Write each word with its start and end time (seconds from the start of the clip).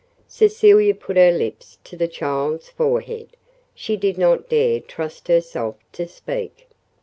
Cecilia 0.25 0.95
put 0.95 1.15
her 1.15 1.31
lips 1.31 1.77
to 1.83 1.95
the 1.95 2.07
child's 2.07 2.69
forehead. 2.69 3.37
She 3.75 3.97
did 3.97 4.17
not 4.17 4.49
dare 4.49 4.79
trust 4.79 5.27
herself 5.27 5.75
to 5.91 6.07
speak. 6.07 6.67